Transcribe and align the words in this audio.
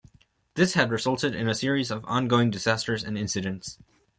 This 0.55 0.73
has 0.73 0.89
resulted 0.89 1.35
in 1.35 1.47
a 1.47 1.53
series 1.53 1.91
of 1.91 2.03
ongoing 2.05 2.49
disasters 2.49 3.03
and 3.03 3.15
incidents. 3.19 3.77